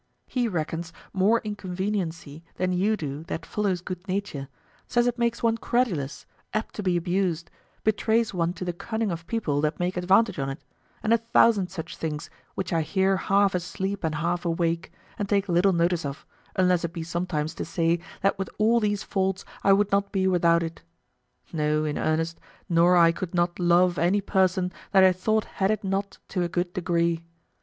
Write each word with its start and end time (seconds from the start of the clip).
He 0.25 0.47
reckons 0.47 0.91
more 1.13 1.41
inconveniency 1.43 2.43
than 2.55 2.71
you 2.73 2.97
do 2.97 3.21
that 3.25 3.45
follows 3.45 3.81
good 3.81 4.07
nature, 4.07 4.47
says 4.87 5.05
it 5.05 5.19
makes 5.19 5.43
one 5.43 5.57
credulous, 5.57 6.25
apt 6.55 6.73
to 6.73 6.81
be 6.81 6.97
abused, 6.97 7.51
betrays 7.83 8.33
one 8.33 8.53
to 8.53 8.65
the 8.65 8.73
cunning 8.73 9.11
of 9.11 9.27
people 9.27 9.61
that 9.61 9.79
make 9.79 9.97
advantage 9.97 10.39
on't, 10.39 10.59
and 11.03 11.13
a 11.13 11.19
thousand 11.19 11.67
such 11.69 11.97
things 11.97 12.31
which 12.55 12.73
I 12.73 12.81
hear 12.81 13.15
half 13.15 13.53
asleep 13.53 14.03
and 14.03 14.15
half 14.15 14.43
awake, 14.43 14.91
and 15.19 15.29
take 15.29 15.47
little 15.47 15.71
notice 15.71 16.03
of, 16.03 16.25
unless 16.55 16.83
it 16.83 16.93
be 16.93 17.03
sometimes 17.03 17.53
to 17.53 17.63
say 17.63 17.99
that 18.21 18.39
with 18.39 18.49
all 18.57 18.79
these 18.79 19.03
faults 19.03 19.45
I 19.63 19.71
would 19.71 19.91
not 19.91 20.11
be 20.11 20.25
without 20.25 20.63
it. 20.63 20.81
No, 21.53 21.85
in 21.85 21.99
earnest, 21.99 22.39
nor 22.67 22.97
I 22.97 23.11
could 23.11 23.35
not 23.35 23.59
love 23.59 23.99
any 23.99 24.19
person 24.21 24.73
that 24.93 25.03
I 25.03 25.11
thought 25.11 25.43
had 25.45 25.69
it 25.69 25.83
not 25.83 26.17
to 26.29 26.41
a 26.41 26.49
good 26.49 26.73
degree. 26.73 27.23